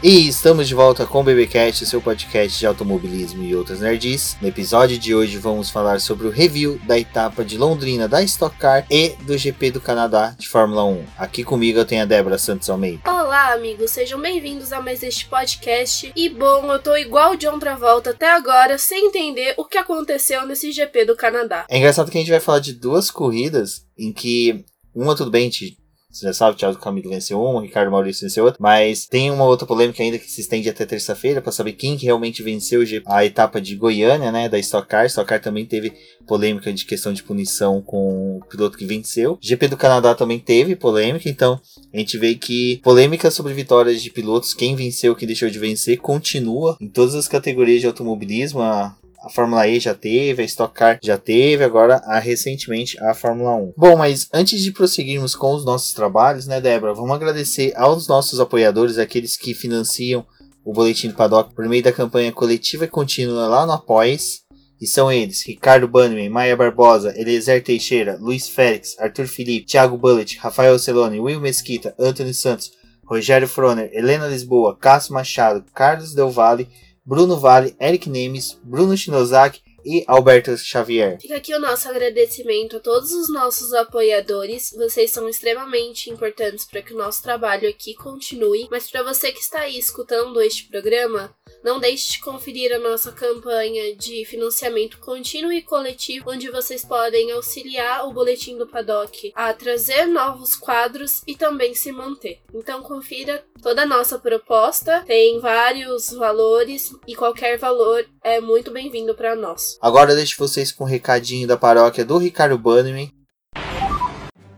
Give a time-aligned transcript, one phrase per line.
[0.00, 4.36] E estamos de volta com o BBcast, seu podcast de automobilismo e outras nerds.
[4.40, 8.56] No episódio de hoje vamos falar sobre o review da etapa de Londrina da Stock
[8.56, 11.04] Car e do GP do Canadá de Fórmula 1.
[11.18, 13.10] Aqui comigo eu tenho a Débora Santos Almeida.
[13.10, 16.12] Olá, amigos, sejam bem-vindos a mais este podcast.
[16.14, 20.46] E bom, eu tô igual de outra volta até agora, sem entender o que aconteceu
[20.46, 21.66] nesse GP do Canadá.
[21.68, 25.50] É engraçado que a gente vai falar de duas corridas em que uma tudo bem,
[25.50, 25.76] te
[26.18, 28.60] você já sabe, Thiago Camilo venceu um, Ricardo Maurício venceu outro.
[28.60, 32.06] Mas tem uma outra polêmica ainda que se estende até terça-feira para saber quem que
[32.06, 34.48] realmente venceu a etapa de Goiânia, né?
[34.48, 35.06] Da Stock Car.
[35.06, 35.92] Stock Car também teve
[36.26, 39.38] polêmica de questão de punição com o piloto que venceu.
[39.40, 41.60] GP do Canadá também teve polêmica, então
[41.92, 45.98] a gente vê que polêmica sobre vitórias de pilotos, quem venceu, quem deixou de vencer,
[45.98, 48.60] continua em todas as categorias de automobilismo.
[48.60, 53.14] A a Fórmula E já teve, a Stock Car já teve, agora a, recentemente a
[53.14, 53.74] Fórmula 1.
[53.76, 58.40] Bom, mas antes de prosseguirmos com os nossos trabalhos, né, Débora, vamos agradecer aos nossos
[58.40, 60.24] apoiadores, aqueles que financiam
[60.64, 64.42] o Boletim do Paddock por meio da campanha coletiva e contínua lá no Apoies.
[64.80, 70.38] E são eles: Ricardo Bannerman, Maia Barbosa, Eliezer Teixeira, Luiz Félix, Arthur Felipe, Thiago Bullet,
[70.38, 72.70] Rafael Celone, Will Mesquita, Anthony Santos,
[73.04, 76.68] Rogério Froner, Helena Lisboa, Cássio Machado, Carlos Del Valle
[77.08, 81.18] Bruno Vale, Eric Nemes, Bruno Shinozaki e Alberto Xavier.
[81.20, 84.72] Fica aqui o nosso agradecimento a todos os nossos apoiadores.
[84.76, 88.68] Vocês são extremamente importantes para que o nosso trabalho aqui continue.
[88.70, 93.12] Mas para você que está aí escutando este programa, não deixe de conferir a nossa
[93.12, 99.52] campanha de financiamento contínuo e coletivo, onde vocês podem auxiliar o Boletim do Paddock a
[99.52, 102.40] trazer novos quadros e também se manter.
[102.54, 109.14] Então confira toda a nossa proposta, tem vários valores e qualquer valor é muito bem-vindo
[109.14, 109.77] para nós.
[109.80, 113.12] Agora deixo vocês com um recadinho da paróquia do Ricardo Bannerman,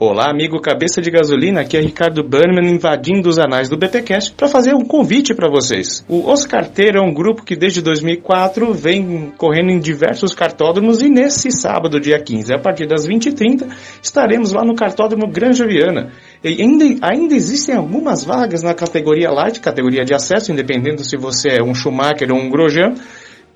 [0.00, 4.46] Olá, amigo cabeça de gasolina, aqui é Ricardo Bannerman invadindo os anais do BTcast para
[4.46, 6.04] fazer um convite para vocês.
[6.08, 11.08] O Os Carteiro é um grupo que desde 2004 vem correndo em diversos cartódromos e
[11.08, 13.66] nesse sábado, dia 15, a partir das 20h30,
[14.00, 16.12] estaremos lá no cartódromo Granja Viana.
[16.44, 21.56] E ainda, ainda existem algumas vagas na categoria Light, categoria de acesso, independendo se você
[21.58, 22.94] é um Schumacher ou um Grosjean.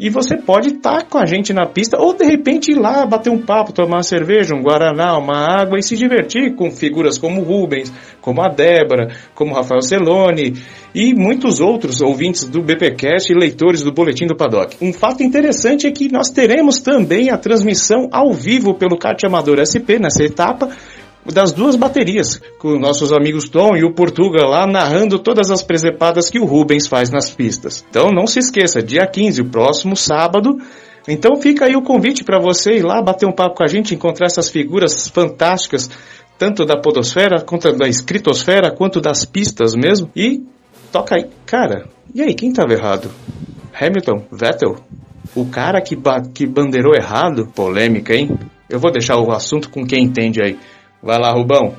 [0.03, 3.07] E você pode estar tá com a gente na pista ou de repente ir lá
[3.07, 7.19] bater um papo, tomar uma cerveja, um guaraná, uma água e se divertir com figuras
[7.19, 10.55] como Rubens, como a Débora, como Rafael Celone
[10.93, 14.77] e muitos outros ouvintes do BPcast e leitores do Boletim do Paddock.
[14.83, 19.61] Um fato interessante é que nós teremos também a transmissão ao vivo pelo kart amador
[19.63, 20.69] SP nessa etapa
[21.25, 26.29] das duas baterias, com nossos amigos Tom e o Portuga lá narrando todas as presepadas
[26.29, 27.85] que o Rubens faz nas pistas.
[27.89, 30.59] Então não se esqueça, dia 15, o próximo sábado.
[31.07, 33.95] Então fica aí o convite para você ir lá bater um papo com a gente,
[33.95, 35.91] encontrar essas figuras fantásticas,
[36.39, 40.11] tanto da podosfera, quanto da escritosfera, quanto das pistas mesmo.
[40.17, 40.43] E
[40.91, 41.27] toca aí.
[41.47, 43.11] Cara, e aí, quem estava errado?
[43.73, 44.27] Hamilton?
[44.31, 44.77] Vettel?
[45.35, 47.47] O cara que, ba que bandeirou errado?
[47.55, 48.39] Polêmica, hein?
[48.69, 50.59] Eu vou deixar o assunto com quem entende aí.
[51.03, 51.75] Vai lá, Rubão.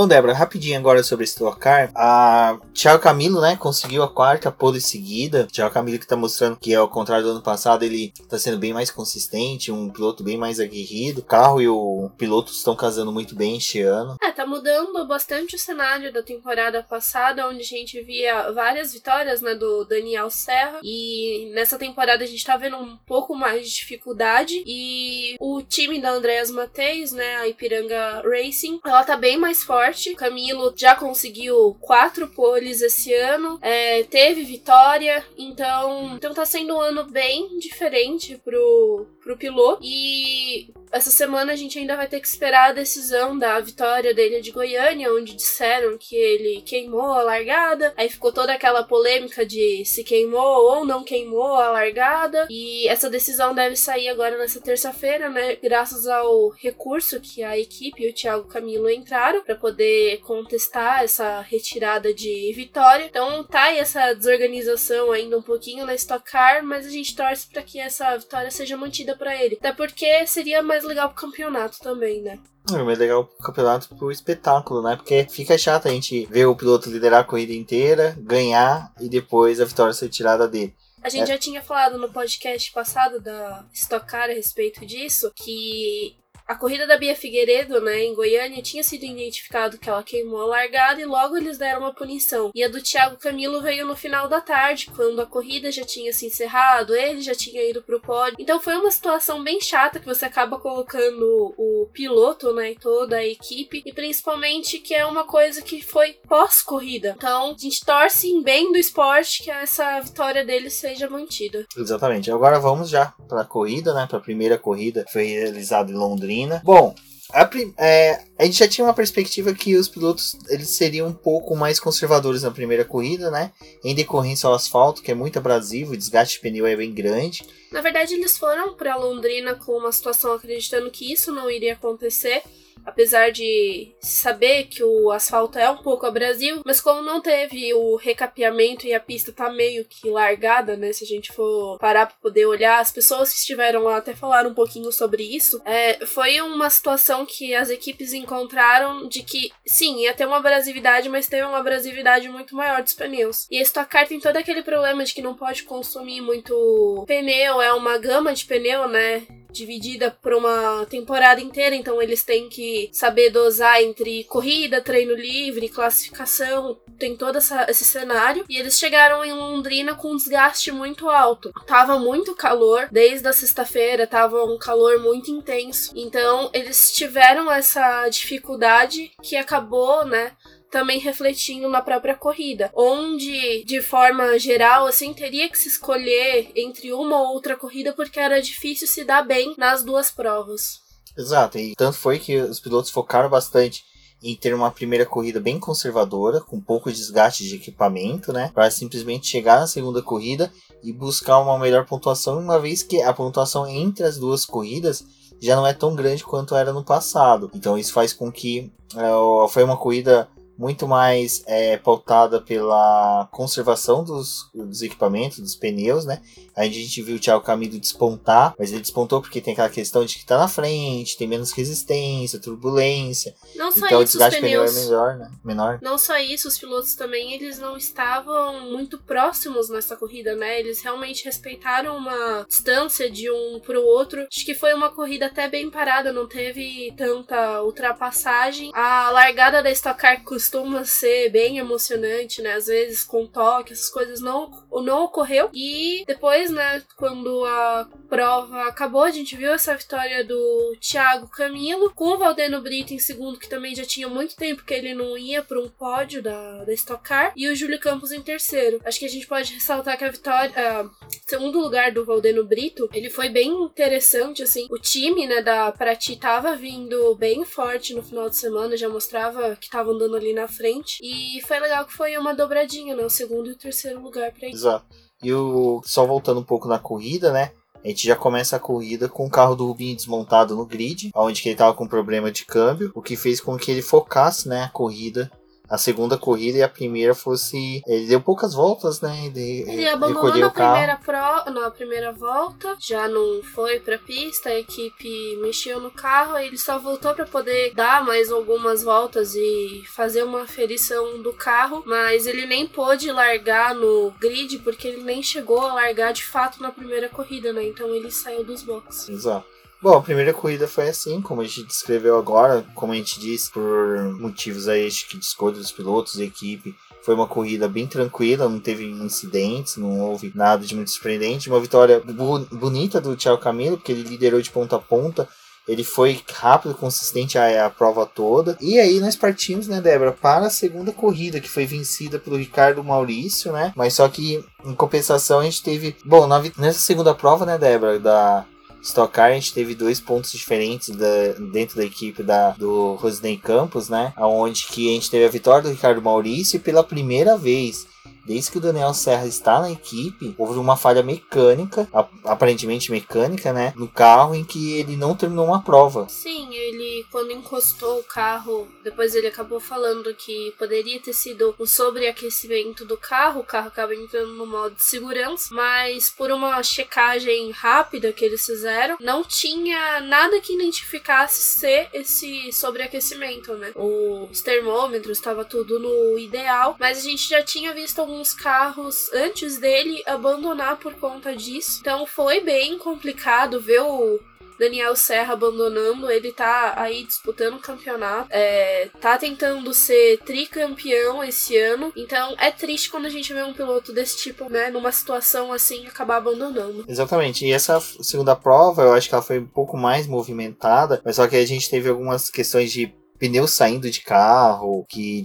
[0.00, 1.90] Bom, Débora, rapidinho agora sobre esse Car.
[1.94, 5.46] A Thiago Camilo, né, conseguiu a quarta pole seguida.
[5.52, 8.72] Thiago Camilo que tá mostrando que, ao contrário do ano passado, ele tá sendo bem
[8.72, 11.20] mais consistente, um piloto bem mais aguerrido.
[11.20, 14.16] O carro e o piloto estão casando muito bem este ano.
[14.22, 19.42] É, tá mudando bastante o cenário da temporada passada, onde a gente via várias vitórias,
[19.42, 20.80] né, do Daniel Serra.
[20.82, 24.62] E nessa temporada a gente tá vendo um pouco mais de dificuldade.
[24.66, 29.89] E o time da Andreas Mateis, né, a Ipiranga Racing, ela tá bem mais forte
[29.90, 30.14] forte.
[30.14, 36.80] Camilo já conseguiu quatro poles esse ano, é, teve vitória, então, então tá sendo um
[36.80, 39.80] ano bem diferente pro, pro piloto.
[39.82, 44.40] E essa semana a gente ainda vai ter que esperar a decisão da vitória dele
[44.40, 47.92] de Goiânia, onde disseram que ele queimou a largada.
[47.96, 52.46] Aí ficou toda aquela polêmica de se queimou ou não queimou a largada.
[52.50, 55.56] E essa decisão deve sair agora nessa terça-feira, né?
[55.56, 61.40] Graças ao recurso que a equipe e o Thiago Camilo entraram para poder contestar essa
[61.40, 63.04] retirada de vitória.
[63.04, 67.48] Então tá aí essa desorganização ainda um pouquinho na Stock Car, mas a gente torce
[67.48, 69.56] para que essa vitória seja mantida para ele.
[69.58, 72.38] Até porque seria mais mais legal pro campeonato também, né?
[72.72, 74.96] É mais legal pro campeonato pro espetáculo, né?
[74.96, 79.60] Porque fica chato a gente ver o piloto liderar a corrida inteira, ganhar e depois
[79.60, 80.74] a vitória ser tirada dele.
[81.02, 81.26] A gente é.
[81.26, 86.16] já tinha falado no podcast passado da Stock Car a respeito disso, que
[86.50, 90.46] a corrida da Bia Figueiredo, né, em Goiânia, tinha sido identificado que ela queimou a
[90.46, 92.50] largada e logo eles deram uma punição.
[92.52, 96.12] E a do Thiago Camilo veio no final da tarde, quando a corrida já tinha
[96.12, 98.34] se encerrado, ele já tinha ido pro pódio.
[98.36, 103.18] Então foi uma situação bem chata que você acaba colocando o piloto, né, e toda
[103.18, 107.14] a equipe, e principalmente que é uma coisa que foi pós-corrida.
[107.16, 111.64] Então, a gente torce em bem do esporte que essa vitória dele seja mantida.
[111.76, 112.28] Exatamente.
[112.28, 115.94] Agora vamos já para a corrida, né, para a primeira corrida que foi realizada em
[115.94, 116.39] Londrina.
[116.64, 116.94] Bom,
[117.32, 117.48] a,
[117.78, 121.78] é, a, gente já tinha uma perspectiva que os pilotos eles seriam um pouco mais
[121.78, 123.52] conservadores na primeira corrida, né?
[123.84, 127.44] Em decorrência ao asfalto, que é muito abrasivo, o desgaste de pneu é bem grande.
[127.72, 132.42] Na verdade, eles foram para Londrina com uma situação acreditando que isso não iria acontecer
[132.84, 137.96] apesar de saber que o asfalto é um pouco abrasivo, mas como não teve o
[137.96, 140.92] recapeamento e a pista tá meio que largada, né?
[140.92, 144.50] Se a gente for parar para poder olhar, as pessoas que estiveram lá até falaram
[144.50, 145.60] um pouquinho sobre isso.
[145.64, 151.08] É, foi uma situação que as equipes encontraram de que, sim, ia ter uma abrasividade,
[151.08, 153.46] mas teve uma abrasividade muito maior dos pneus.
[153.50, 157.72] E a Stock tem todo aquele problema de que não pode consumir muito pneu, é
[157.72, 159.26] uma gama de pneu, né?
[159.52, 165.68] dividida por uma temporada inteira, então eles têm que saber dosar entre corrida, treino livre,
[165.68, 168.44] classificação, tem todo essa, esse cenário.
[168.48, 171.52] E eles chegaram em Londrina com um desgaste muito alto.
[171.66, 175.92] Tava muito calor, desde a sexta-feira tava um calor muito intenso.
[175.96, 180.32] Então eles tiveram essa dificuldade que acabou, né?
[180.70, 186.92] Também refletindo na própria corrida, onde de forma geral assim teria que se escolher entre
[186.92, 190.80] uma ou outra corrida porque era difícil se dar bem nas duas provas.
[191.18, 193.82] Exato, e tanto foi que os pilotos focaram bastante
[194.22, 198.50] em ter uma primeira corrida bem conservadora, com pouco desgaste de equipamento, né?
[198.54, 200.52] Para simplesmente chegar na segunda corrida
[200.82, 205.04] e buscar uma melhor pontuação, uma vez que a pontuação entre as duas corridas
[205.40, 207.50] já não é tão grande quanto era no passado.
[207.54, 210.28] Então isso faz com que uh, foi uma corrida
[210.60, 216.20] muito mais é, pautada pela conservação dos, dos equipamentos, dos pneus, né?
[216.54, 220.18] A gente viu o Thiago Camilo despontar, mas ele despontou porque tem aquela questão de
[220.18, 223.34] que tá na frente, tem menos resistência, turbulência.
[223.56, 224.70] Não só então isso, o desgaste os pneus...
[224.70, 225.30] pneu é menor, né?
[225.42, 225.78] menor.
[225.80, 230.60] Não só isso, os pilotos também, eles não estavam muito próximos nessa corrida, né?
[230.60, 234.26] Eles realmente respeitaram uma distância de um pro outro.
[234.30, 238.70] Acho que foi uma corrida até bem parada, não teve tanta ultrapassagem.
[238.74, 242.54] A largada da Stock Car costuma ser bem emocionante, né?
[242.54, 244.50] Às vezes com toque, essas coisas não,
[244.82, 245.48] não ocorreu.
[245.54, 251.92] E depois, né, quando a prova acabou, a gente viu essa vitória do Thiago Camilo,
[251.94, 255.16] com o Valdeno Brito em segundo, que também já tinha muito tempo que ele não
[255.16, 258.80] ia para um pódio da, da Stock Car, e o Júlio Campos em terceiro.
[258.84, 260.52] Acho que a gente pode ressaltar que a vitória,
[260.84, 260.90] uh,
[261.26, 264.66] segundo lugar do Valdeno Brito, ele foi bem interessante, assim.
[264.70, 269.54] O time, né, da Prati tava vindo bem forte no final de semana, já mostrava
[269.54, 270.98] que tava andando ali na frente.
[271.00, 273.04] E foi legal que foi uma dobradinha, né?
[273.04, 274.56] O segundo e o terceiro lugar pra ele.
[274.56, 274.86] Exato.
[275.22, 277.52] E o só voltando um pouco na corrida, né?
[277.84, 281.42] A gente já começa a corrida com o carro do Rubinho desmontado no grid, onde
[281.44, 284.68] ele estava com problema de câmbio, o que fez com que ele focasse né, a
[284.68, 285.30] corrida
[285.70, 287.80] a segunda corrida e a primeira fosse.
[287.86, 289.26] Ele deu poucas voltas, né?
[289.26, 294.58] Ele, ele abandonou na primeira, pro, na primeira volta, já não foi pra pista, a
[294.58, 300.24] equipe mexeu no carro, ele só voltou para poder dar mais algumas voltas e fazer
[300.24, 305.60] uma ferição do carro, mas ele nem pôde largar no grid porque ele nem chegou
[305.60, 307.64] a largar de fato na primeira corrida, né?
[307.64, 309.08] Então ele saiu dos boxes.
[309.08, 309.59] Exato.
[309.82, 313.50] Bom, a primeira corrida foi assim, como a gente descreveu agora, como a gente disse,
[313.50, 316.74] por motivos aí que de escolha dos pilotos e equipe.
[317.02, 321.48] Foi uma corrida bem tranquila, não teve incidentes, não houve nada de muito surpreendente.
[321.48, 325.26] Uma vitória bu bonita do Thiago Camilo, porque ele liderou de ponta a ponta.
[325.66, 328.58] Ele foi rápido, consistente a, a, prova toda.
[328.60, 332.84] E aí nós partimos, né, Débora, para a segunda corrida, que foi vencida pelo Ricardo
[332.84, 333.72] Maurício, né?
[333.74, 335.96] Mas só que, em compensação, a gente teve.
[336.04, 338.44] Bom, na, nessa segunda prova, né, Débora, da
[338.82, 343.36] Stock Car a gente teve dois pontos diferentes da, dentro da equipe da, do Rosinei
[343.36, 344.12] Campos, né?
[344.16, 347.86] Onde que a gente teve a vitória do Ricardo Maurício pela primeira vez
[348.24, 351.88] desde que o Daniel Serra está na equipe, houve uma falha mecânica,
[352.24, 356.06] aparentemente mecânica, né, no carro em que ele não terminou uma prova.
[356.08, 361.66] Sim, ele quando encostou o carro, depois ele acabou falando que poderia ter sido um
[361.66, 367.50] sobreaquecimento do carro, o carro acaba entrando no modo de segurança, mas por uma checagem
[367.50, 373.72] rápida que eles fizeram, não tinha nada que identificasse ser esse sobreaquecimento, né?
[373.74, 379.58] Os termômetros estava tudo no ideal, mas a gente já tinha visto alguns carros antes
[379.58, 381.78] dele abandonar por conta disso.
[381.80, 384.18] Então foi bem complicado ver o
[384.58, 391.56] Daniel Serra abandonando, ele tá aí disputando o campeonato, é, tá tentando ser tricampeão esse
[391.56, 395.50] ano, então é triste quando a gente vê um piloto desse tipo, né, numa situação
[395.50, 396.84] assim, acabar abandonando.
[396.86, 401.16] Exatamente, e essa segunda prova, eu acho que ela foi um pouco mais movimentada, mas
[401.16, 405.20] só que a gente teve algumas questões de pneu saindo de carro, que